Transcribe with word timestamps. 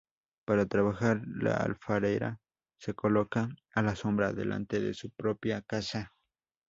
Para 0.47 0.65
trabajar 0.65 1.21
la 1.27 1.57
alfarera 1.57 2.39
se 2.79 2.95
coloca 2.95 3.49
a 3.75 3.83
la 3.83 3.95
sombra, 3.95 4.33
delante 4.33 4.79
de 4.79 4.95
su 4.95 5.11
propia 5.11 5.61
casa. 5.61 6.15